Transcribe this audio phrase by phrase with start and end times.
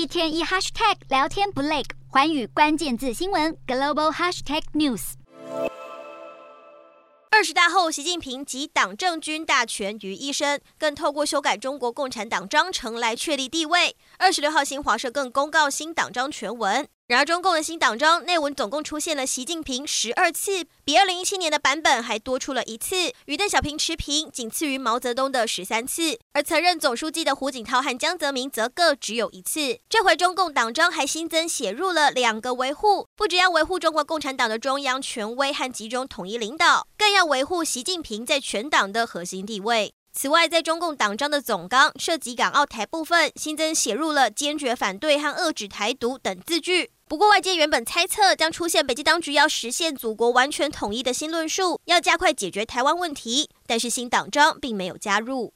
[0.00, 5.12] 一天一 hashtag 聊天不累，环宇关键字新闻 global hashtag news。
[7.30, 13.94] 二十大后，习近平集党政军大权于一身，更透过修改中国共产党章程来确立地位。
[14.16, 16.88] 二十六号，新华社更公告新党章全文。
[17.10, 26.20] 然而，中共的新党章内文总共出现了习近平十二次，比二零一七年的版本还多出了一次，与邓小平持平，仅次于毛泽东的十三次。
[26.34, 29.80] 而曾任总书记的胡锦涛和江泽民则各只有一次。
[29.88, 39.92] 这回中共党章还新增写入了两个维护，不只要维护中国共产党的中央权威和集中统一领导，更要维护习近平在全党的核心地位。
[40.12, 46.92] 此外，在中共党章的总纲涉及港澳台部分，新增写入了坚决反对和遏制台独等字句。
[47.10, 55.52] 不过，外界原本猜测将出现北京当局要实现祖国完全统一的新论述，要加快解决台湾问题，但是新党章并没有加入。